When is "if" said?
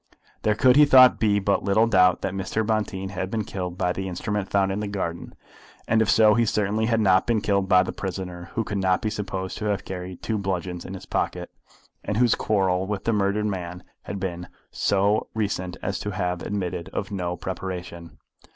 6.01-6.09